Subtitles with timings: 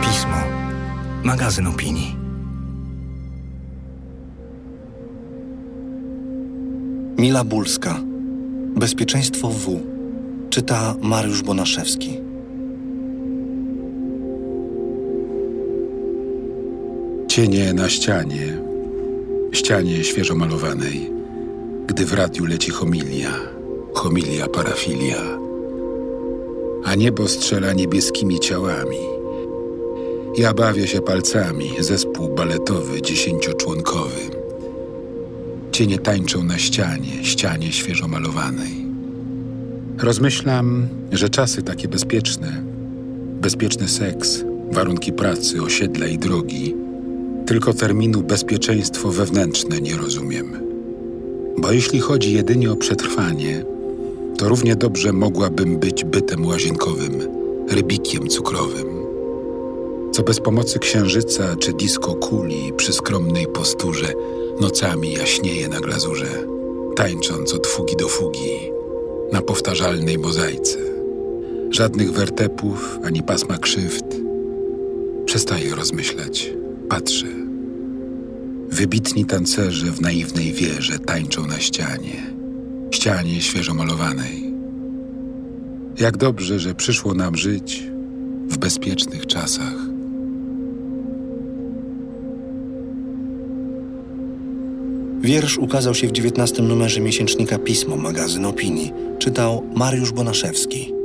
[0.00, 0.36] Pismo.
[1.24, 2.16] Magazyn opinii.
[7.18, 8.00] Mila Bulska.
[8.76, 9.80] Bezpieczeństwo W.
[10.50, 12.20] Czyta Mariusz Bonaszewski.
[17.28, 18.58] Cienie na ścianie,
[19.52, 21.10] ścianie świeżo malowanej,
[21.86, 23.30] gdy w radiu leci homilia,
[23.94, 25.38] homilia parafilia,
[26.88, 28.96] a niebo strzela niebieskimi ciałami.
[30.36, 34.20] Ja bawię się palcami, zespół baletowy dziesięcioczłonkowy.
[35.72, 38.70] Cienie tańczą na ścianie, ścianie świeżo malowanej.
[39.98, 42.62] Rozmyślam, że czasy takie bezpieczne,
[43.40, 46.74] bezpieczny seks, warunki pracy, osiedla i drogi,
[47.46, 50.60] tylko terminu bezpieczeństwo wewnętrzne nie rozumiem.
[51.58, 53.64] Bo jeśli chodzi jedynie o przetrwanie,
[54.38, 57.20] to równie dobrze mogłabym być bytem łazienkowym,
[57.70, 58.86] rybikiem cukrowym,
[60.12, 64.12] co bez pomocy księżyca czy disco kuli przy skromnej posturze
[64.60, 66.46] nocami jaśnieje na glazurze,
[66.96, 68.70] tańcząc od fugi do fugi
[69.32, 70.78] na powtarzalnej mozaice.
[71.70, 74.04] Żadnych wertepów ani pasma krzywd.
[75.24, 76.52] Przestaję rozmyślać,
[76.88, 77.26] patrzę.
[78.68, 82.37] Wybitni tancerze w naiwnej wierze tańczą na ścianie,
[82.90, 84.52] ścianie świeżo malowanej.
[85.98, 87.82] Jak dobrze, że przyszło nam żyć
[88.48, 89.74] w bezpiecznych czasach.
[95.20, 98.92] Wiersz ukazał się w 19 numerze miesięcznika Pismo, magazyn opinii.
[99.18, 100.97] Czytał Mariusz Bonaszewski.